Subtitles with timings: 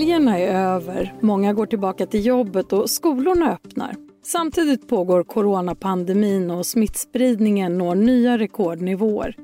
[0.00, 3.94] Helgerna är över, många går tillbaka till jobbet och skolorna öppnar.
[4.22, 9.36] Samtidigt pågår coronapandemin och smittspridningen når nya rekordnivåer.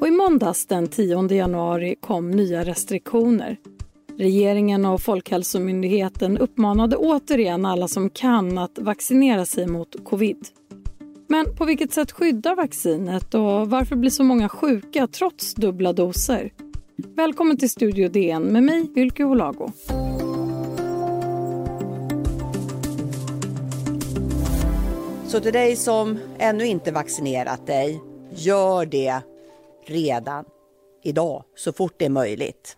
[0.00, 3.56] Och I måndags den 10 januari kom nya restriktioner.
[4.18, 10.46] Regeringen och Folkhälsomyndigheten uppmanade återigen alla som kan att vaccinera sig mot covid.
[11.28, 16.52] Men på vilket sätt skyddar vaccinet och varför blir så många sjuka trots dubbla doser?
[16.98, 19.70] Välkommen till Studio DN med mig, Ylke Olago.
[25.26, 28.00] Så till dig som ännu inte vaccinerat dig,
[28.34, 29.20] gör det
[29.86, 30.44] redan
[31.02, 32.76] idag, så fort det är möjligt.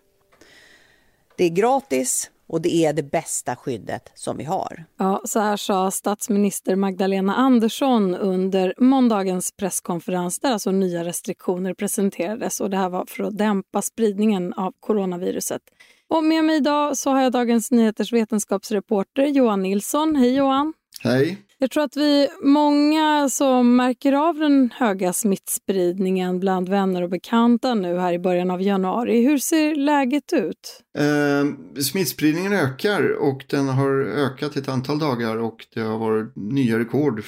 [1.35, 4.85] Det är gratis och det är det bästa skyddet som vi har.
[4.97, 12.61] Ja, så här sa statsminister Magdalena Andersson under måndagens presskonferens där alltså nya restriktioner presenterades
[12.61, 15.61] och det här var för att dämpa spridningen av coronaviruset.
[16.07, 20.15] Och med mig idag så har jag Dagens Nyheters vetenskapsreporter Johan Nilsson.
[20.15, 20.73] Hej Johan!
[21.01, 21.37] Hej!
[21.61, 27.09] Jag tror att vi är många som märker av den höga smittspridningen bland vänner och
[27.09, 29.21] bekanta nu här i början av januari.
[29.21, 30.83] Hur ser läget ut?
[30.97, 36.79] Eh, smittspridningen ökar och den har ökat ett antal dagar och det har varit nya
[36.79, 37.23] rekord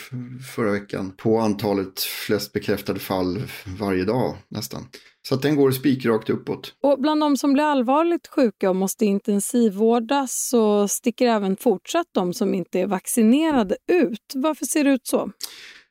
[0.55, 3.43] förra veckan på antalet flest bekräftade fall
[3.79, 4.87] varje dag nästan.
[5.27, 6.75] Så att den går spikrakt uppåt.
[6.83, 12.33] Och bland de som blir allvarligt sjuka och måste intensivvårdas så sticker även fortsatt de
[12.33, 14.33] som inte är vaccinerade ut.
[14.35, 15.31] Varför ser det ut så?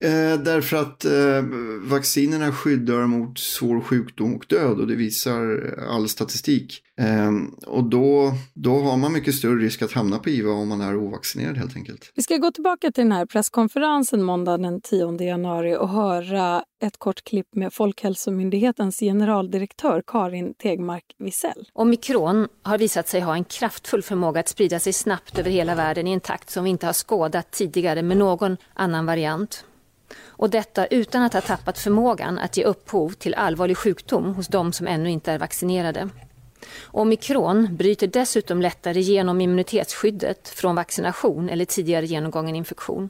[0.04, 1.42] Eh, därför att eh,
[1.82, 6.82] vaccinerna skyddar mot svår sjukdom och död och det visar all statistik.
[7.00, 7.30] Eh,
[7.66, 10.96] och då, då har man mycket större risk att hamna på IVA om man är
[10.96, 12.12] ovaccinerad helt enkelt.
[12.14, 16.98] Vi ska gå tillbaka till den här presskonferensen måndag den 10 januari och höra ett
[16.98, 21.68] kort klipp med Folkhälsomyndighetens generaldirektör Karin Tegmark Wisell.
[21.72, 26.06] Omikron har visat sig ha en kraftfull förmåga att sprida sig snabbt över hela världen
[26.06, 29.64] i en takt som vi inte har skådat tidigare med någon annan variant.
[30.40, 34.72] Och detta utan att ha tappat förmågan att ge upphov till allvarlig sjukdom hos de
[34.72, 36.08] som ännu inte är vaccinerade.
[36.84, 43.08] Omikron bryter dessutom lättare genom immunitetsskyddet från vaccination eller tidigare genomgången infektion.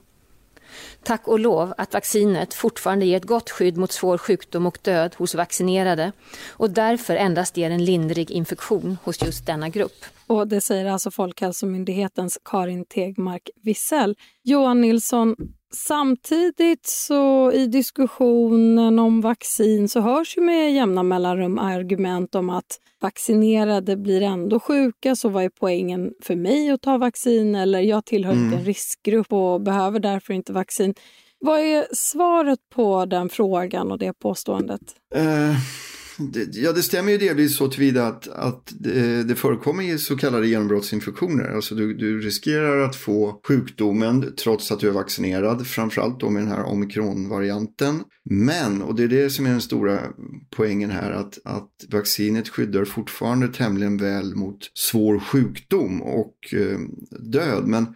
[1.02, 5.14] Tack och lov att vaccinet fortfarande ger ett gott skydd mot svår sjukdom och död
[5.18, 6.12] hos vaccinerade
[6.48, 10.04] och därför endast ger en lindrig infektion hos just denna grupp.
[10.26, 14.16] Och Det säger alltså Folkhälsomyndighetens Karin Tegmark Wissell.
[14.42, 15.36] Johan Nilsson,
[15.74, 22.80] Samtidigt så i diskussionen om vaccin så hörs ju med jämna mellanrum argument om att
[23.00, 27.54] vaccinerade blir ändå sjuka, så vad är poängen för mig att ta vaccin?
[27.54, 28.44] Eller jag tillhör mm.
[28.44, 30.94] inte en riskgrupp och behöver därför inte vaccin.
[31.38, 34.82] Vad är svaret på den frågan och det påståendet?
[35.16, 35.56] Uh
[36.52, 41.54] ja, det stämmer ju delvis så tillvida att, att det, det förekommer så kallade genombrottsinfektioner.
[41.54, 46.42] Alltså du, du riskerar att få sjukdomen trots att du är vaccinerad, framförallt då med
[46.42, 48.02] den här omikronvarianten.
[48.24, 50.00] Men, och det är det som är den stora
[50.56, 56.78] poängen här, att, att vaccinet skyddar fortfarande tämligen väl mot svår sjukdom och eh,
[57.20, 57.66] död.
[57.66, 57.86] Men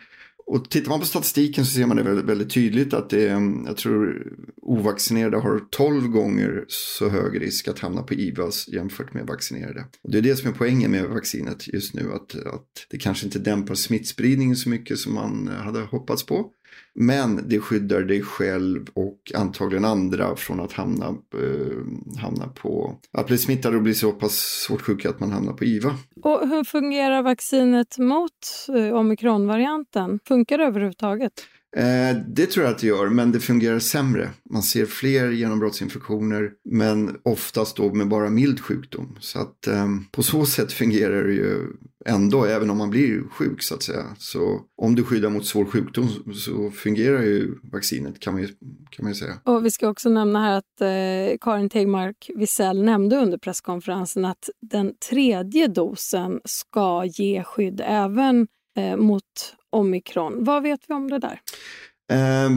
[0.46, 3.66] och tittar man på statistiken så ser man det väldigt, väldigt, tydligt att det är,
[3.66, 4.32] jag tror
[4.62, 9.84] ovaccinerade har 12 gånger så hög risk att hamna på IVAs jämfört med vaccinerade.
[10.02, 13.26] Och det är det som är poängen med vaccinet just nu, att, att det kanske
[13.26, 16.50] inte dämpar smittspridningen så mycket som man eh, hade hoppats på.
[16.94, 23.26] Men det skyddar dig själv och antagligen andra från att hamna, eh, hamna på, att
[23.26, 25.96] bli smittad och bli så pass svårt sjuka att man hamnar på IVA.
[26.22, 28.30] Och hur fungerar vaccinet mot
[28.76, 30.18] eh, omikronvarianten?
[30.28, 31.32] Funkar det överhuvudtaget?
[31.76, 34.30] Eh, det tror jag att det gör, men det fungerar sämre.
[34.50, 39.16] Man ser fler genombrottsinfektioner, men oftast då med bara mild sjukdom.
[39.20, 41.66] Så att eh, på så sätt fungerar det ju
[42.06, 44.04] ändå, även om man blir sjuk så att säga.
[44.18, 48.48] Så om du skyddar mot svår sjukdom så fungerar ju vaccinet kan man ju,
[48.90, 49.34] kan man ju säga.
[49.44, 54.50] Och vi ska också nämna här att eh, Karin Tegmark Wisell nämnde under presskonferensen att
[54.70, 58.46] den tredje dosen ska ge skydd även
[58.76, 59.22] eh, mot
[59.74, 60.44] omikron.
[60.44, 61.40] Vad vet vi om det där?
[62.12, 62.56] Eh,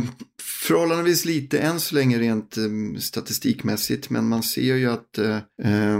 [0.67, 5.99] förhållandevis lite än så länge rent eh, statistikmässigt men man ser ju att eh, eh,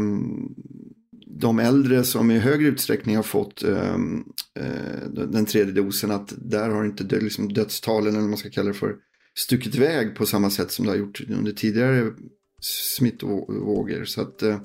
[1.39, 4.23] de äldre som i högre utsträckning har fått ehm,
[4.59, 8.49] eh, den tredje dosen att där har inte dö, liksom dödstalen eller vad man ska
[8.49, 8.95] kalla det för
[9.37, 12.11] stuckit iväg på samma sätt som det har gjort under tidigare
[12.61, 14.05] smittvågor.
[14.05, 14.59] Så att eh,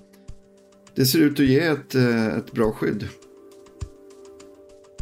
[0.95, 3.09] det ser ut att ge ett, eh, ett bra skydd.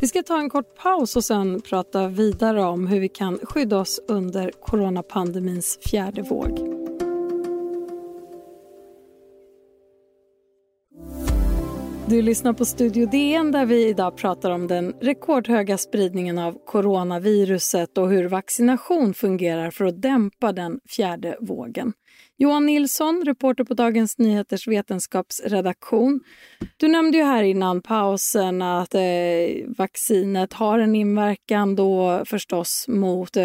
[0.01, 3.79] Vi ska ta en kort paus och sen prata vidare om hur vi kan skydda
[3.79, 6.59] oss under coronapandemins fjärde våg.
[12.07, 17.99] Du lyssnar på Studio DN där vi idag pratar om den rekordhöga spridningen av coronaviruset
[17.99, 21.93] och hur vaccination fungerar för att dämpa den fjärde vågen.
[22.43, 26.21] Johan Nilsson, reporter på Dagens Nyheters vetenskapsredaktion.
[26.77, 29.01] Du nämnde ju här innan pausen att eh,
[29.79, 33.43] vaccinet har en inverkan då förstås mot eh,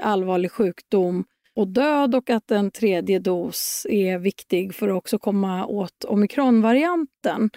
[0.00, 1.24] allvarlig sjukdom
[1.56, 7.50] och död och att en tredje dos är viktig för att också komma åt omikronvarianten.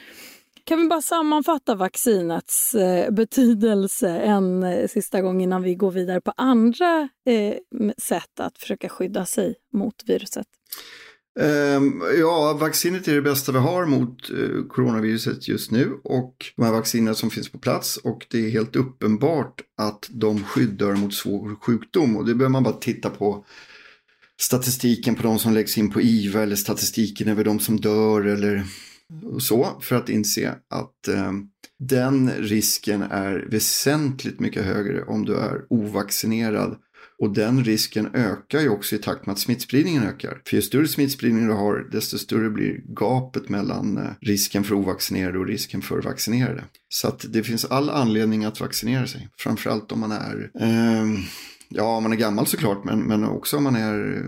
[0.66, 6.22] Kan vi bara sammanfatta vaccinets eh, betydelse en eh, sista gång innan vi går vidare
[6.22, 7.56] på andra eh,
[7.98, 10.48] sätt att försöka skydda sig mot viruset?
[11.40, 16.66] Ehm, ja, vaccinet är det bästa vi har mot eh, coronaviruset just nu och de
[16.66, 21.14] här vaccinerna som finns på plats och det är helt uppenbart att de skyddar mot
[21.14, 23.46] svår sjukdom och det behöver man bara titta på
[24.42, 28.66] statistiken på de som läggs in på IVA eller statistiken över de som dör eller
[29.40, 31.32] så för att inse att eh,
[31.80, 36.78] den risken är väsentligt mycket högre om du är ovaccinerad.
[37.20, 40.42] Och den risken ökar ju också i takt med att smittspridningen ökar.
[40.48, 45.40] För ju större smittspridning du har, desto större blir gapet mellan eh, risken för ovaccinerade
[45.40, 46.64] och risken för vaccinerade.
[46.90, 49.30] Så att det finns all anledning att vaccinera sig.
[49.38, 51.06] Framförallt om man är eh,
[51.76, 54.26] Ja, om man är gammal såklart, men, men också om man är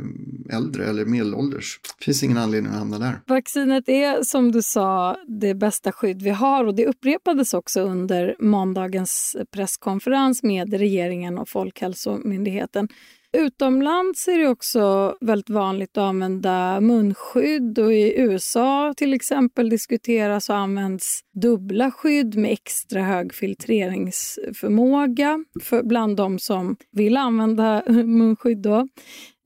[0.49, 1.79] äldre eller medelålders.
[1.99, 3.19] Det finns ingen anledning att hamna där.
[3.27, 8.35] Vaccinet är som du sa det bästa skydd vi har och det upprepades också under
[8.39, 12.87] måndagens presskonferens med regeringen och Folkhälsomyndigheten.
[13.35, 20.49] Utomlands är det också väldigt vanligt att använda munskydd och i USA till exempel diskuteras
[20.49, 28.57] och används dubbla skydd med extra hög filtreringsförmåga för bland de som vill använda munskydd.
[28.57, 28.87] Då.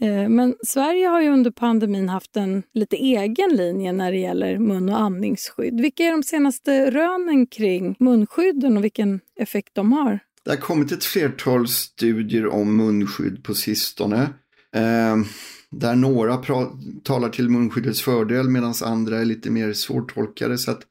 [0.01, 4.57] Eh, men Sverige har ju under pandemin haft en lite egen linje när det gäller
[4.57, 5.81] mun och andningsskydd.
[5.81, 10.19] Vilka är de senaste rönen kring munskydden och vilken effekt de har?
[10.45, 14.21] Det har kommit ett flertal studier om munskydd på sistone.
[14.75, 15.18] Eh,
[15.71, 16.38] där några
[17.03, 20.57] talar till munskyddets fördel medan andra är lite mer svårtolkade.
[20.57, 20.81] Så att,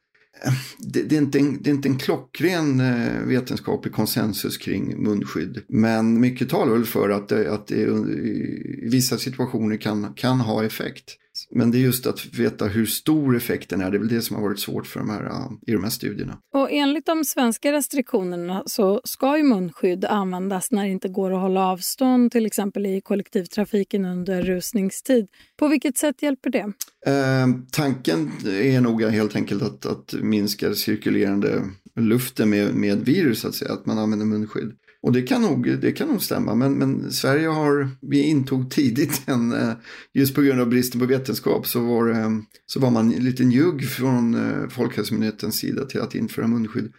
[0.44, 5.02] eh, det, det, är inte en, det är inte en klockren eh, vetenskaplig konsensus kring
[5.02, 5.62] munskydd.
[5.68, 10.64] Men mycket talar väl för att det, att det i vissa situationer kan, kan ha
[10.64, 11.16] effekt.
[11.50, 14.36] Men det är just att veta hur stor effekten är, det är väl det som
[14.36, 15.30] har varit svårt för de här,
[15.66, 16.38] i de här studierna.
[16.54, 21.40] Och enligt de svenska restriktionerna så ska ju munskydd användas när det inte går att
[21.40, 25.26] hålla avstånd, till exempel i kollektivtrafiken under rusningstid.
[25.56, 26.72] På vilket sätt hjälper det?
[27.06, 31.62] Eh, tanken är nog helt enkelt att, att minska cirkulerande
[31.96, 34.72] luften med, med virus, att, säga, att man använder munskydd.
[35.02, 39.22] Och det kan nog, det kan nog stämma, men, men Sverige har, vi intog tidigt
[39.26, 39.72] en, eh,
[40.12, 42.30] just på grund av bristen på vetenskap så var, eh,
[42.66, 46.92] så var man lite njugg från eh, Folkhälsomyndighetens sida till att införa munskydd.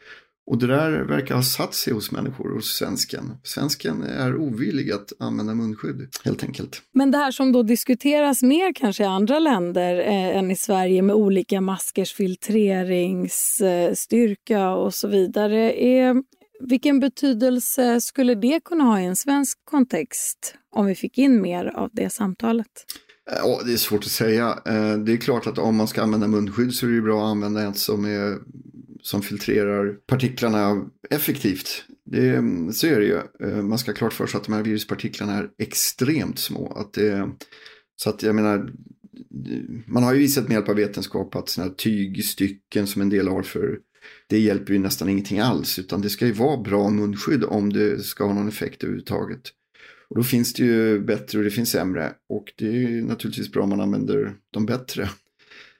[0.49, 3.37] Och det där verkar ha satt sig hos människor, hos svensken.
[3.43, 6.81] Svensken är ovillig att använda munskydd, helt enkelt.
[6.93, 11.01] Men det här som då diskuteras mer kanske i andra länder eh, än i Sverige
[11.01, 15.83] med olika maskers filtreringsstyrka eh, och så vidare.
[15.83, 16.23] Är,
[16.59, 21.65] vilken betydelse skulle det kunna ha i en svensk kontext om vi fick in mer
[21.65, 22.85] av det samtalet?
[23.31, 24.59] Eh, ja, det är svårt att säga.
[24.65, 27.31] Eh, det är klart att om man ska använda munskydd så är det bra att
[27.31, 28.37] använda ett som, är,
[29.01, 31.83] som filtrerar partiklarna effektivt.
[32.05, 33.19] Det, så är det ju.
[33.47, 36.73] Eh, man ska ha klart för sig att de här viruspartiklarna är extremt små.
[36.73, 37.29] Att det,
[37.95, 38.71] så att jag menar,
[39.87, 43.27] man har ju visat med hjälp av vetenskap att sådana här tygstycken som en del
[43.27, 43.79] har för
[44.27, 45.79] det hjälper ju nästan ingenting alls.
[45.79, 49.41] Utan det ska ju vara bra munskydd om det ska ha någon effekt överhuvudtaget.
[50.09, 52.13] Och då finns det ju bättre och det finns sämre.
[52.29, 55.09] Och det är ju naturligtvis bra om man använder de bättre.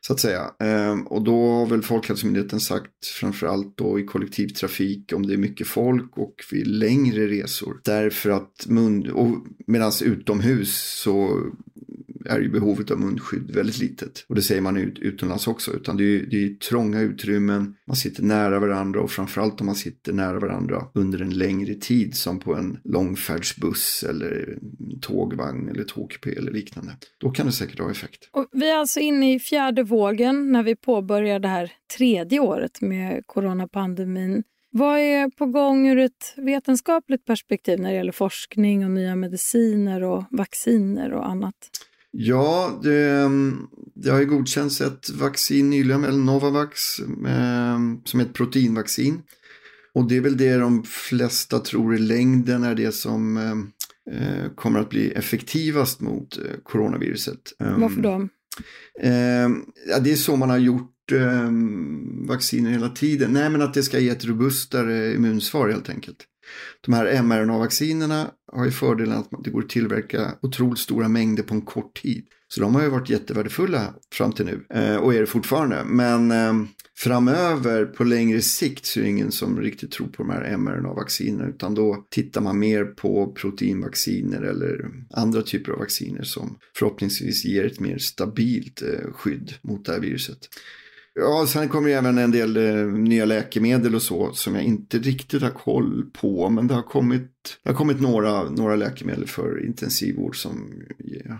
[0.02, 0.52] Så att säga.
[0.60, 5.68] Ehm, och då har väl Folkhälsomyndigheten sagt framförallt då i kollektivtrafik om det är mycket
[5.68, 7.82] folk och vid längre resor.
[7.84, 11.44] Därför att mun, och medan utomhus så
[12.26, 14.26] är ju behovet av munskydd väldigt litet.
[14.30, 15.72] Och det säger man ut, utomlands också.
[15.72, 19.76] Utan det är, det är trånga utrymmen, man sitter nära varandra och framförallt om man
[19.76, 24.58] sitter nära varandra under en längre tid som på en långfärdsbuss eller
[25.02, 26.92] tågvagn eller tågkupé eller liknande.
[27.18, 28.30] Då kan det säkert ha effekt.
[28.32, 32.82] Och vi är alltså inne i fjärde vågen när vi påbörjar det här tredje året
[32.82, 34.44] med coronapandemin.
[34.72, 40.04] Vad är på gång ur ett vetenskapligt perspektiv när det gäller forskning och nya mediciner
[40.04, 41.56] och vacciner och annat?
[42.12, 43.30] Ja, det,
[43.96, 49.22] det har ju godkänts ett vaccin nyligen, eller Novavax, eh, som är ett proteinvaccin.
[49.94, 53.38] Och det är väl det de flesta tror i längden är det som
[54.12, 57.40] eh, kommer att bli effektivast mot eh, coronaviruset.
[57.60, 58.28] Varför då?
[59.02, 59.50] Eh,
[59.90, 60.96] ja, det är så man har gjort
[62.28, 63.34] vacciner hela tiden?
[63.34, 66.26] Nej, men att det ska ge ett robustare immunsvar helt enkelt.
[66.82, 71.54] De här mRNA-vaccinerna har ju fördelen att det går att tillverka otroligt stora mängder på
[71.54, 72.26] en kort tid.
[72.48, 75.84] Så de har ju varit jättevärdefulla fram till nu eh, och är det fortfarande.
[75.86, 76.54] Men eh,
[76.98, 81.50] framöver på längre sikt så är det ingen som riktigt tror på de här mRNA-vaccinerna
[81.50, 87.66] utan då tittar man mer på proteinvacciner eller andra typer av vacciner som förhoppningsvis ger
[87.66, 90.40] ett mer stabilt eh, skydd mot det här viruset.
[91.20, 94.98] Ja, sen kommer det även en del eh, nya läkemedel och så som jag inte
[94.98, 96.50] riktigt har koll på.
[96.50, 97.32] Men det har kommit,
[97.64, 100.74] det har kommit några, några läkemedel för intensivvård som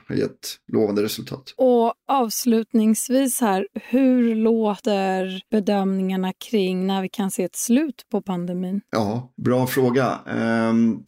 [0.08, 1.54] har gett lovande resultat.
[1.58, 8.82] Och avslutningsvis här, hur låter bedömningarna kring när vi kan se ett slut på pandemin?
[8.92, 10.20] Ja, bra fråga.
[10.70, 11.04] Um,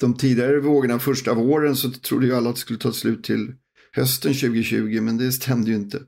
[0.00, 3.52] de tidigare vågorna, första våren, så trodde ju alla att det skulle ta slut till
[3.92, 6.00] hösten 2020, men det stämde ju inte.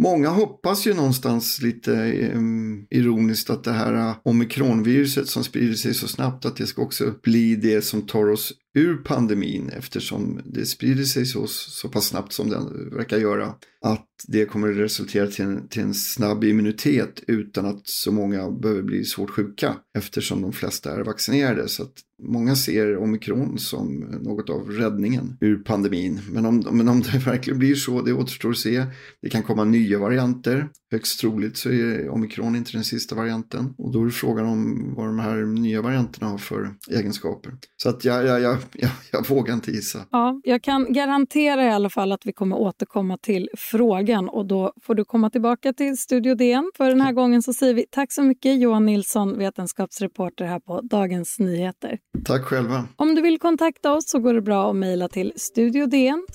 [0.00, 1.92] Många hoppas ju någonstans lite
[2.34, 6.82] um, ironiskt att det här äh, omikronviruset som sprider sig så snabbt att det ska
[6.82, 12.06] också bli det som tar oss ur pandemin eftersom det sprider sig så, så pass
[12.06, 13.54] snabbt som den verkar göra.
[13.84, 18.50] Att det kommer att resultera till en, till en snabb immunitet utan att så många
[18.50, 21.68] behöver bli svårt sjuka eftersom de flesta är vaccinerade.
[21.68, 21.92] Så att
[22.22, 26.20] många ser omikron som något av räddningen ur pandemin.
[26.30, 28.84] Men om, men om det verkligen blir så, det återstår att se.
[29.22, 30.68] Det kan komma nya varianter.
[30.90, 33.74] Högst troligt så är omikron inte den sista varianten.
[33.78, 37.52] Och då är frågan om vad de här nya varianterna har för egenskaper.
[37.76, 39.98] Så att jag, jag, jag, jag, jag vågar inte gissa.
[40.10, 44.72] Ja, jag kan garantera i alla fall att vi kommer återkomma till frågan och då
[44.82, 46.70] får du komma tillbaka till Studio DN.
[46.76, 50.80] För den här gången så säger vi tack så mycket Johan Nilsson, vetenskapsreporter här på
[50.80, 51.98] Dagens Nyheter.
[52.24, 52.84] Tack själva.
[52.96, 56.26] Om du vill kontakta oss så går det bra att mejla till studiodn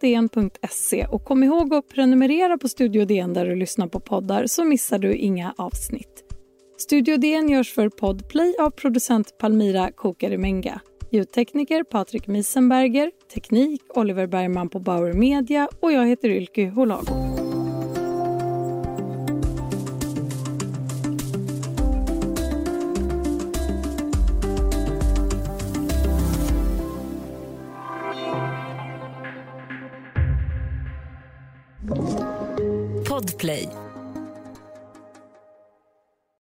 [0.00, 4.64] dn.se och kom ihåg att prenumerera på Studio DN där du lyssnar på poddar så
[4.64, 6.24] missar du inga avsnitt.
[6.78, 10.80] Studio DN görs för Podplay av producent Palmira Kokarimenga.
[11.14, 17.23] Ljudtekniker Patrik Miesenberger, teknik Oliver Bergman på Bauer Media och jag heter Ylke Holago.